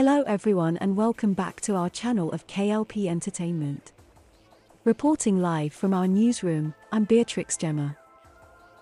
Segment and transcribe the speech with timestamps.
[0.00, 3.92] Hello everyone and welcome back to our channel of KLP Entertainment.
[4.84, 7.98] Reporting live from our newsroom, I'm Beatrix Gemma.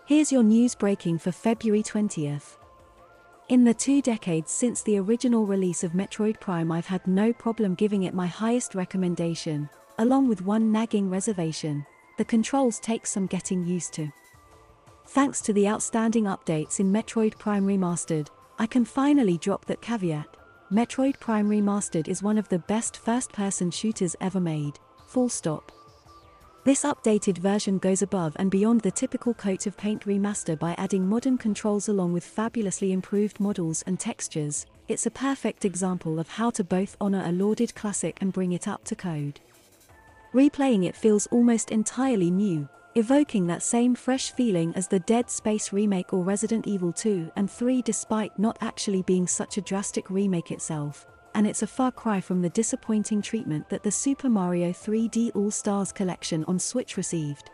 [0.06, 2.56] Here's your news breaking for February 20th.
[3.48, 7.74] In the two decades since the original release of Metroid Prime I've had no problem
[7.74, 11.84] giving it my highest recommendation, along with one nagging reservation.
[12.16, 14.08] The controls take some getting used to.
[15.08, 18.28] Thanks to the outstanding updates in Metroid Prime Remastered,
[18.60, 20.37] I can finally drop that caveat.
[20.70, 25.72] Metroid Prime Remastered is one of the best first-person shooters ever made, full stop.
[26.64, 31.08] This updated version goes above and beyond the typical coat of paint remaster by adding
[31.08, 34.66] modern controls along with fabulously improved models and textures.
[34.88, 38.68] It's a perfect example of how to both honor a lauded classic and bring it
[38.68, 39.40] up to code.
[40.34, 45.72] Replaying it feels almost entirely new, evoking that same fresh feeling as the Dead Space
[45.72, 50.50] remake or Resident Evil 2 and 3 despite not actually being such a drastic remake
[50.50, 55.30] itself, and it's a far cry from the disappointing treatment that the Super Mario 3D
[55.36, 57.50] All-Stars collection on Switch received.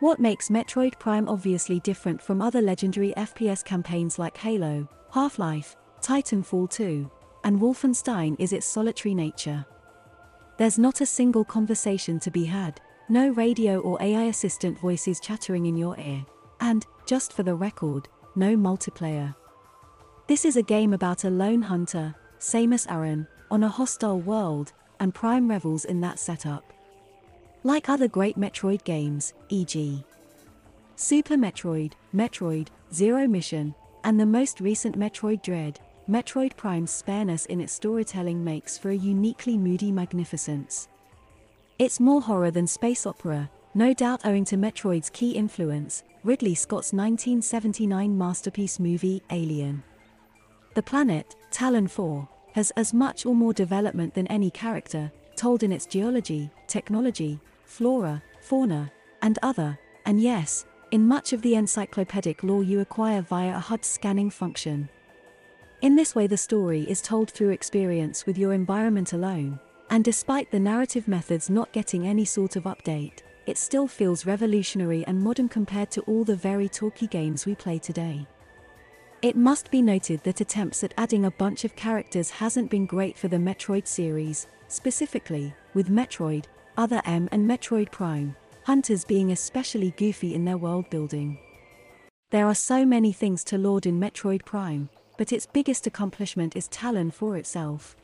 [0.00, 6.70] What makes Metroid Prime obviously different from other legendary FPS campaigns like Halo, Half-Life, Titanfall
[6.70, 7.10] 2,
[7.44, 9.66] and Wolfenstein is its solitary nature.
[10.56, 15.66] There's not a single conversation to be had, no radio or AI assistant voices chattering
[15.66, 16.24] in your ear.
[16.60, 19.34] And, just for the record, no multiplayer.
[20.26, 25.14] This is a game about a lone hunter, Samus Aran, on a hostile world, and
[25.14, 26.72] Prime revels in that setup.
[27.62, 30.04] Like other great Metroid games, e.g.
[30.96, 37.60] Super Metroid, Metroid, Zero Mission, and the most recent Metroid Dread, Metroid Prime's spareness in
[37.60, 40.88] its storytelling makes for a uniquely moody magnificence.
[41.78, 46.94] It's more horror than space opera, no doubt owing to Metroid's key influence, Ridley Scott's
[46.94, 49.82] 1979 masterpiece movie, Alien.
[50.72, 55.70] The planet, Tallon 4, has as much or more development than any character, told in
[55.70, 62.64] its geology, technology, flora, fauna, and other, and yes, in much of the encyclopedic lore
[62.64, 64.88] you acquire via a HUD scanning function.
[65.82, 69.60] In this way the story is told through experience with your environment alone,
[69.90, 75.04] and despite the narrative methods not getting any sort of update, it still feels revolutionary
[75.06, 78.26] and modern compared to all the very talky games we play today.
[79.22, 83.16] It must be noted that attempts at adding a bunch of characters hasn't been great
[83.16, 86.44] for the Metroid series, specifically, with Metroid,
[86.76, 91.38] Other M and Metroid Prime, hunters being especially goofy in their world building.
[92.30, 96.68] There are so many things to laud in Metroid Prime, but its biggest accomplishment is
[96.68, 97.96] Tallon 4 itself.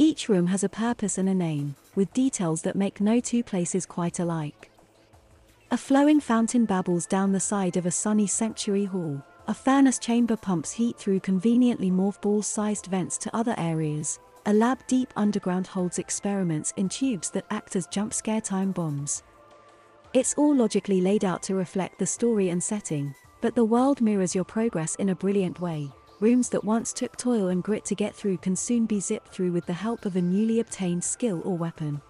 [0.00, 3.84] Each room has a purpose and a name, with details that make no two places
[3.84, 4.70] quite alike.
[5.72, 10.36] A flowing fountain babbles down the side of a sunny sanctuary hall, a furnace chamber
[10.36, 15.66] pumps heat through conveniently morph ball sized vents to other areas, a lab deep underground
[15.66, 19.24] holds experiments in tubes that act as jump scare time bombs.
[20.14, 24.34] It's all logically laid out to reflect the story and setting, but the world mirrors
[24.34, 25.90] your progress in a brilliant way.
[26.20, 29.52] Rooms that once took toil and grit to get through can soon be zipped through
[29.52, 32.00] with the help of a newly obtained skill or weapon.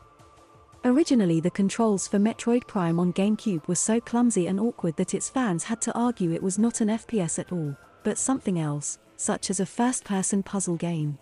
[0.84, 5.28] Originally the controls for Metroid Prime on GameCube were so clumsy and awkward that its
[5.28, 9.50] fans had to argue it was not an FPS at all, but something else, such
[9.50, 11.18] as a first-person puzzle game.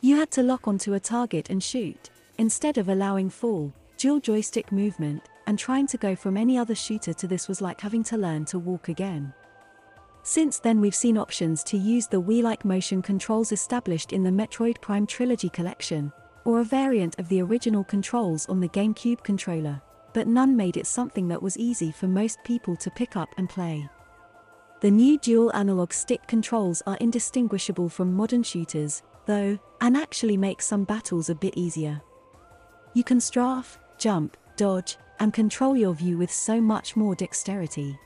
[0.00, 4.72] You had to lock onto a target and shoot, instead of allowing full, dual joystick
[4.72, 8.16] movement, and trying to go from any other shooter to this was like having to
[8.16, 9.32] learn to walk again.
[10.24, 14.80] Since then we've seen options to use the Wii-like motion controls established in the Metroid
[14.80, 16.12] Prime Trilogy collection,
[16.44, 19.82] or a variant of the original controls on the GameCube controller,
[20.12, 23.48] but none made it something that was easy for most people to pick up and
[23.48, 23.88] play.
[24.80, 30.62] The new dual analog stick controls are indistinguishable from modern shooters, though, and actually make
[30.62, 32.00] some battles a bit easier.
[32.94, 37.98] You can strafe, jump, dodge, and control your view with so much more dexterity.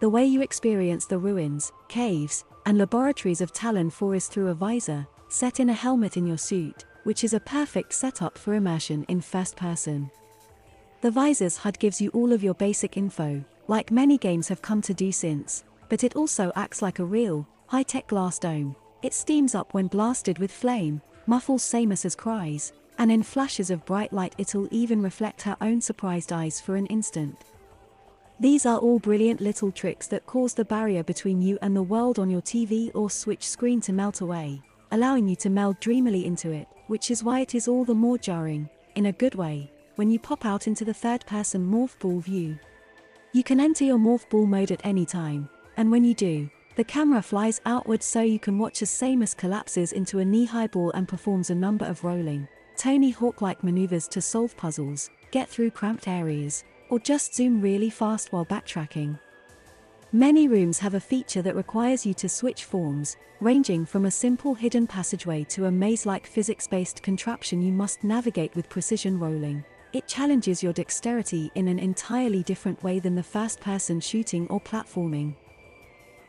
[0.00, 4.54] The way you experience the ruins, caves, and laboratories of Tallon 4 is through a
[4.54, 9.04] visor, set in a helmet in your suit, which is a perfect setup for immersion
[9.08, 10.10] in first person.
[11.00, 14.82] The visor's HUD gives you all of your basic info, like many games have come
[14.82, 18.74] to do since, but it also acts like a real, high-tech glass dome.
[19.02, 24.12] It steams up when blasted with flame, muffles Samus's cries, and in flashes of bright
[24.12, 27.36] light it'll even reflect her own surprised eyes for an instant.
[28.40, 32.18] These are all brilliant little tricks that cause the barrier between you and the world
[32.18, 34.60] on your TV or Switch screen to melt away,
[34.90, 38.18] allowing you to meld dreamily into it, which is why it is all the more
[38.18, 42.58] jarring, in a good way, when you pop out into the third-person morph ball view.
[43.32, 46.84] You can enter your morph ball mode at any time, and when you do, The
[46.84, 51.06] camera flies outward so you can watch as Samus collapses into a knee-high ball and
[51.06, 56.64] performs a number of rolling, Tony Hawk-like maneuvers to solve puzzles, get through cramped areas,
[56.88, 59.18] or just zoom really fast while backtracking.
[60.12, 64.54] Many rooms have a feature that requires you to switch forms, ranging from a simple
[64.54, 69.64] hidden passageway to a maze-like physics-based contraption you must navigate with precision rolling.
[69.92, 75.34] It challenges your dexterity in an entirely different way than the first-person shooting or platforming.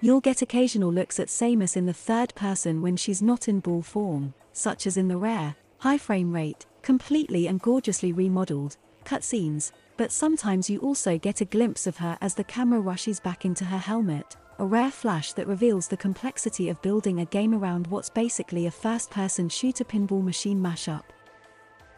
[0.01, 3.81] You'll get occasional looks at Samus in the third person when she's not in ball
[3.81, 10.11] form, such as in the rare, high frame rate, completely and gorgeously remodeled, cutscenes, but
[10.11, 13.77] sometimes you also get a glimpse of her as the camera rushes back into her
[13.77, 18.67] helmet, a rare flash that reveals the complexity of building a game around what's basically
[18.67, 21.03] a first person shooter pinball machine mashup.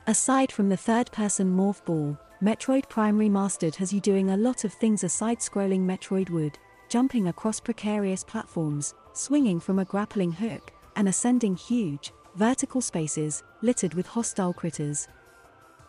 [0.07, 4.63] Aside from the third person morph ball, Metroid Prime Remastered has you doing a lot
[4.63, 6.57] of things a side scrolling Metroid would
[6.89, 13.93] jumping across precarious platforms, swinging from a grappling hook, and ascending huge, vertical spaces, littered
[13.93, 15.07] with hostile critters.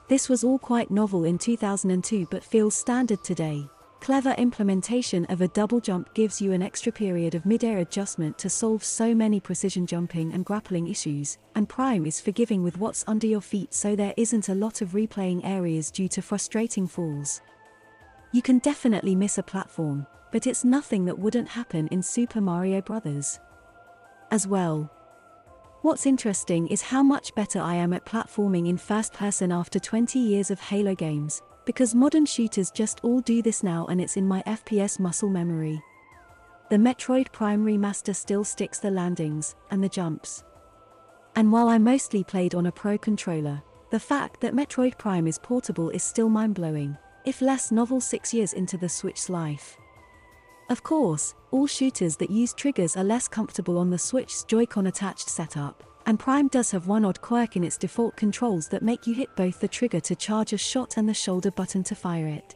[0.09, 3.69] This was all quite novel in 2002 but feels standard today.
[4.01, 8.49] Clever implementation of a double jump gives you an extra period of mid-air adjustment to
[8.49, 13.27] solve so many precision jumping and grappling issues, and Prime is forgiving with what's under
[13.27, 17.43] your feet so there isn't a lot of replaying areas due to frustrating falls.
[18.33, 22.81] You can definitely miss a platform, but it's nothing that wouldn't happen in Super Mario
[22.81, 23.41] Bros.
[24.31, 24.91] As well.
[25.83, 30.19] What's interesting is how much better I am at platforming in first person after 20
[30.19, 34.27] years of Halo games, because modern shooters just all do this now and it's in
[34.27, 35.81] my FPS muscle memory.
[36.69, 40.43] The Metroid Prime remaster still sticks the landings and the jumps.
[41.37, 45.39] And while I mostly played on a Pro controller, the fact that Metroid Prime is
[45.39, 49.77] portable is still mind blowing, if less novel six years into the Switch's life.
[50.71, 55.29] Of course, all shooters that use triggers are less comfortable on the Switch's Joy-Con attached
[55.29, 59.15] setup, and Prime does have one odd quirk in its default controls that make you
[59.15, 62.55] hit both the trigger to charge a shot and the shoulder button to fire it.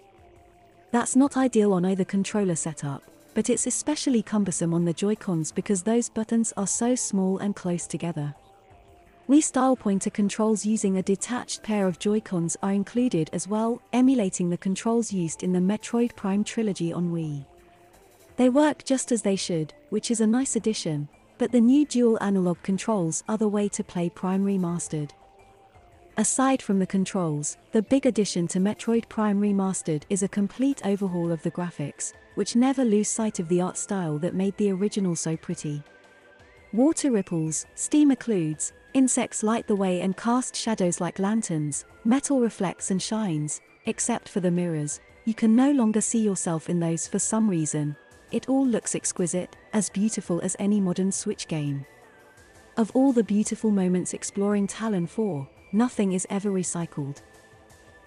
[0.90, 3.02] That's not ideal on either controller setup,
[3.34, 7.86] but it's especially cumbersome on the Joy-Cons because those buttons are so small and close
[7.86, 8.34] together.
[9.28, 14.50] Wii style pointer controls using a detached pair of Joy-Cons are included as well, emulating
[14.50, 17.46] the controls used in the Metroid Prime trilogy on Wii.
[18.42, 21.08] They work just as they should, which is a nice addition,
[21.38, 25.12] but the new dual analog controls are the way to play Prime Remastered.
[26.16, 31.30] Aside from the controls, the big addition to Metroid Prime Remastered is a complete overhaul
[31.30, 35.14] of the graphics, which never lose sight of the art style that made the original
[35.14, 35.80] so pretty.
[36.72, 42.90] Water ripples, steam occludes, insects light the way and cast shadows like lanterns, metal reflects
[42.90, 47.20] and shines, except for the mirrors, you can no longer see yourself in those for
[47.20, 47.94] some reason,
[48.32, 51.86] it all looks exquisite, as beautiful as any modern Switch game.
[52.76, 57.18] Of all the beautiful moments exploring Tallon 4, nothing is ever recycled.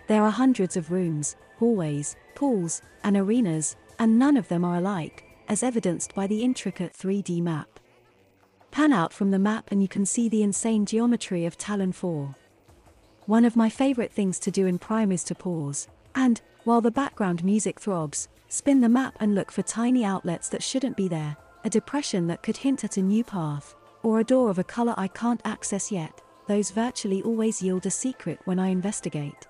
[0.07, 5.23] There are hundreds of rooms, hallways, pools, and arenas, and none of them are alike,
[5.47, 7.79] as evidenced by the intricate 3D map.
[8.71, 12.35] Pan out from the map and you can see the insane geometry of Tallon 4.
[13.25, 16.91] One of my favorite things to do in Prime is to pause, and, while the
[16.91, 21.35] background music throbs, Spin the map and look for tiny outlets that shouldn't be there,
[21.65, 24.93] a depression that could hint at a new path, or a door of a color
[24.95, 26.21] I can't access yet.
[26.47, 29.45] Those virtually always yield a secret when I investigate.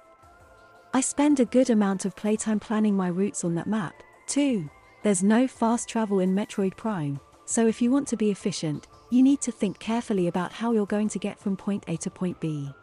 [0.92, 3.94] I spend a good amount of playtime planning my routes on that map,
[4.26, 4.68] too.
[5.04, 9.22] There's no fast travel in Metroid Prime, so if you want to be efficient, you
[9.22, 12.40] need to think carefully about how you're going to get from point A to point
[12.40, 12.74] B.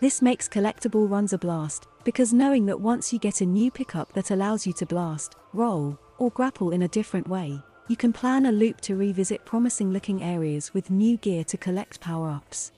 [0.00, 4.12] This makes collectible runs a blast, because knowing that once you get a new pickup
[4.12, 8.46] that allows you to blast, roll, or grapple in a different way, you can plan
[8.46, 12.70] a loop to revisit promising looking areas with new gear to collect power ups.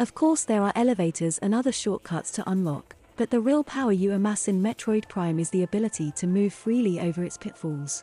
[0.00, 4.10] Of course, there are elevators and other shortcuts to unlock, but the real power you
[4.10, 8.02] amass in Metroid Prime is the ability to move freely over its pitfalls.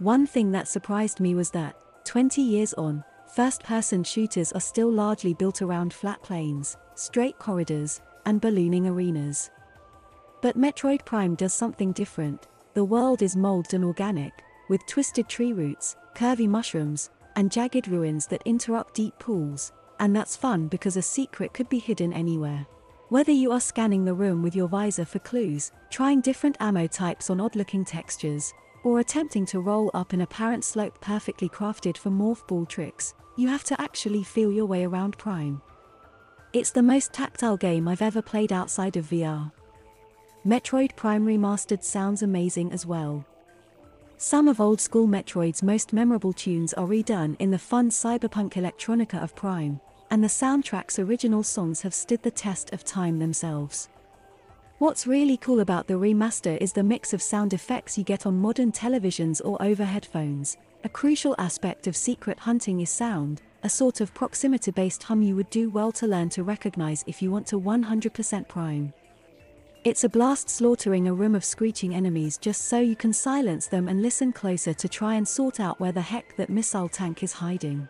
[0.00, 4.90] One thing that surprised me was that, 20 years on, first person shooters are still
[4.90, 9.50] largely built around flat plains, straight corridors, and ballooning arenas.
[10.42, 12.48] But Metroid Prime does something different.
[12.74, 14.32] The world is molded and organic,
[14.68, 20.36] with twisted tree roots, curvy mushrooms, and jagged ruins that interrupt deep pools, and that's
[20.36, 22.66] fun because a secret could be hidden anywhere.
[23.08, 27.30] Whether you are scanning the room with your visor for clues, trying different ammo types
[27.30, 28.52] on odd looking textures,
[28.88, 33.46] or attempting to roll up an apparent slope perfectly crafted for morph ball tricks, you
[33.46, 35.60] have to actually feel your way around Prime.
[36.54, 39.52] It's the most tactile game I've ever played outside of VR.
[40.46, 43.26] Metroid Prime Remastered sounds amazing as well.
[44.16, 49.22] Some of old school Metroid's most memorable tunes are redone in the fun cyberpunk electronica
[49.22, 49.80] of Prime,
[50.10, 53.90] and the soundtrack's original songs have stood the test of time themselves.
[54.78, 58.38] What's really cool about the remaster is the mix of sound effects you get on
[58.38, 60.56] modern televisions or over headphones.
[60.84, 65.34] A crucial aspect of secret hunting is sound, a sort of proximity based hum you
[65.34, 68.92] would do well to learn to recognize if you want to 100% prime.
[69.82, 73.88] It's a blast slaughtering a room of screeching enemies just so you can silence them
[73.88, 77.32] and listen closer to try and sort out where the heck that missile tank is
[77.32, 77.88] hiding.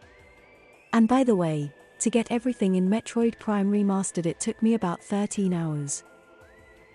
[0.95, 5.02] And by the way, to get everything in Metroid Prime Remastered it took me about
[5.04, 6.02] 13 hours.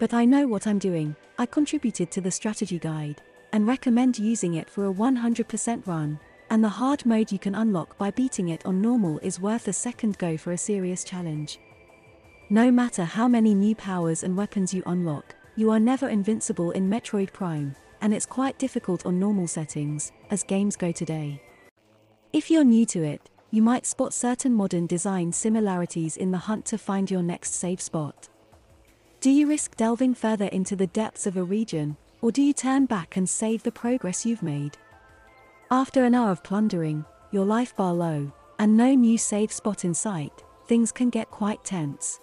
[0.03, 3.21] But I know what I'm doing, I contributed to the strategy guide,
[3.53, 6.19] and recommend using it for a 100% run,
[6.49, 9.71] and the hard mode you can unlock by beating it on normal is worth a
[9.71, 11.57] second go for a serious challenge.
[12.49, 16.89] No matter how many new powers and weapons you unlock, you are never invincible in
[16.89, 21.41] Metroid Prime, and it's quite difficult on normal settings, as games go today.
[22.33, 26.65] If you're new to it, you might spot certain modern design similarities in the hunt
[26.65, 28.27] to find your next save spot.
[29.23, 32.85] Do you risk delving further into the depths of a region, or do you turn
[32.85, 34.77] back and save the progress you've made?
[35.71, 39.93] After an hour of plundering, your life bar low, and no new save spot in
[39.93, 42.19] sight, things can get quite tense.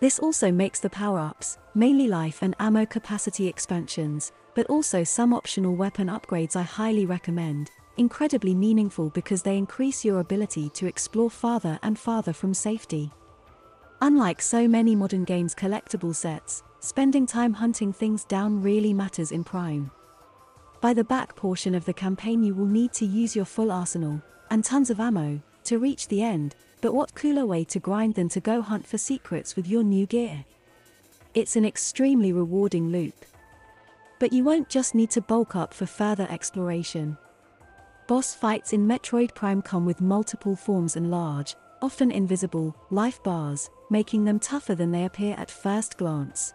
[0.00, 5.76] This also makes the power-ups, mainly life and ammo capacity expansions, but also some optional
[5.76, 11.78] weapon upgrades I highly recommend, incredibly meaningful because they increase your ability to explore farther
[11.82, 13.10] and farther from safety.
[14.02, 19.44] Unlike so many modern games collectible sets, spending time hunting things down really matters in
[19.44, 19.92] Prime.
[20.80, 24.20] By the back portion of the campaign you will need to use your full arsenal,
[24.50, 28.28] and tons of ammo, to reach the end, but what cooler way to grind than
[28.30, 30.46] to go hunt for secrets with your new gear?
[31.32, 33.24] It's an extremely rewarding loop.
[34.18, 37.18] But you won't just need to bulk up for further exploration.
[38.08, 43.68] Boss fights in Metroid Prime come with multiple forms and large, often invisible, life bars,
[43.90, 46.54] making them tougher than they appear at first glance.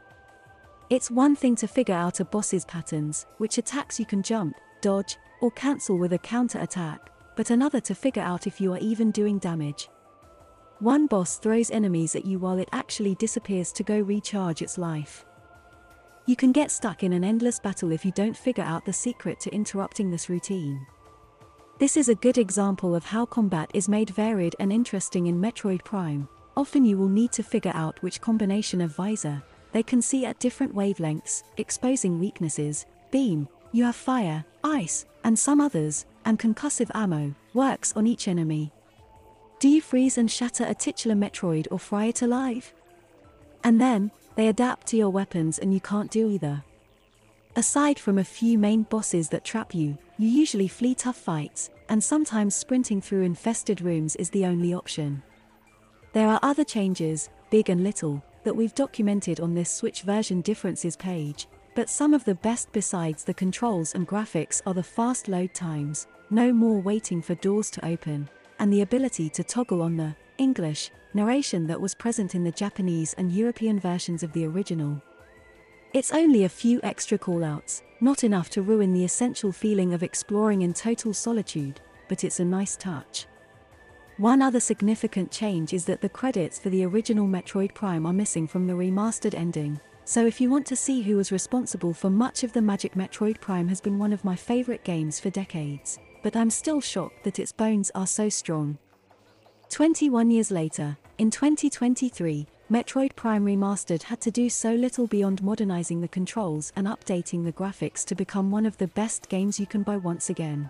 [0.90, 5.18] It's one thing to figure out a boss's patterns, which attacks you can jump, dodge,
[5.42, 9.12] or cancel with a counter attack, but another to figure out if you are even
[9.12, 9.90] doing damage.
[10.80, 15.26] One boss throws enemies at you while it actually disappears to go recharge its life.
[16.26, 19.40] You can get stuck in an endless battle if you don't figure out the secret
[19.42, 20.86] to interrupting this routine.
[21.80, 25.84] This is a good example of how combat is made varied and interesting in Metroid
[25.84, 26.28] Prime.
[26.56, 29.44] Often you will need to figure out which combination of visor
[29.74, 35.62] they can see at different wavelengths, exposing weaknesses, beam, you have fire, ice, and some
[35.62, 38.72] others, and concussive ammo, works on each enemy.
[39.60, 42.74] Do you freeze and shatter a titular Metroid or fry it alive?
[43.64, 46.64] And then, they adapt to your weapons and you can't do either.
[47.58, 52.04] Aside from a few main bosses that trap you, you usually flee tough fights, and
[52.04, 55.24] sometimes sprinting through infested rooms is the only option.
[56.14, 60.96] There are other changes, big and little, that we've documented on this Switch version differences
[60.96, 65.56] page, but some of the best besides the controls and graphics are the fast load
[65.56, 70.16] times, no more waiting for doors to open, and the ability to toggle on the
[70.38, 75.02] English narration that was present in the Japanese and European versions of the original.
[75.98, 80.62] It's only a few extra callouts, not enough to ruin the essential feeling of exploring
[80.62, 83.26] in total solitude, but it's a nice touch.
[84.18, 88.46] One other significant change is that the credits for the original Metroid Prime are missing
[88.46, 92.44] from the remastered ending, so if you want to see who was responsible for much
[92.44, 96.36] of the magic Metroid Prime has been one of my favorite games for decades, but
[96.36, 98.78] I'm still shocked that its bones are so strong.
[99.70, 106.02] 21 years later, in 2023, Metroid Prime Remastered had to do so little beyond modernizing
[106.02, 109.84] the controls and updating the graphics to become one of the best games you can
[109.84, 110.70] buy once again.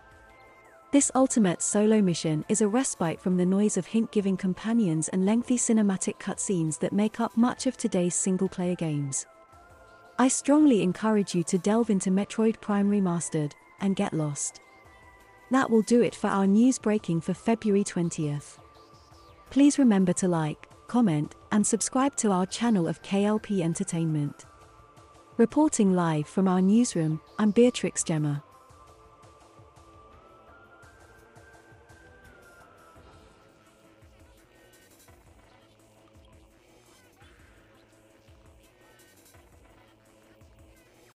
[0.92, 5.58] This ultimate solo mission is a respite from the noise of hint-giving companions and lengthy
[5.58, 9.26] cinematic cutscenes that make up much of today's single-player games.
[10.20, 14.62] I strongly encourage you to delve into Metroid Prime Remastered and get lost.
[15.50, 18.60] That will do it for our news breaking for February 20th.
[19.50, 24.46] Please remember to like, comment, and subscribe to our channel of KLP Entertainment.
[25.38, 28.44] Reporting live from our newsroom, I'm Beatrix Gemma.